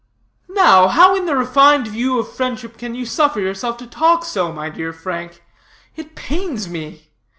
"Now, 0.49 0.87
how 0.87 1.15
in 1.15 1.27
the 1.27 1.35
refined 1.37 1.87
view 1.87 2.17
of 2.17 2.33
friendship 2.33 2.75
can 2.79 2.95
you 2.95 3.05
suffer 3.05 3.39
yourself 3.39 3.77
to 3.77 3.85
talk 3.85 4.25
so, 4.25 4.51
my 4.51 4.67
dear 4.67 4.91
Frank. 4.91 5.43
It 5.95 6.15
pains 6.15 6.67
me. 6.67 7.11